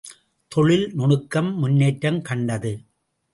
தொழில் 0.47 0.93
நுணுக்கம் 0.93 1.57
முன்னேற்றம் 1.57 2.21
கண்டது. 2.21 2.73